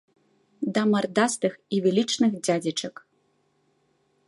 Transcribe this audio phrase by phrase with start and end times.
[0.77, 2.95] Да мардастых і велічных дзядзечак.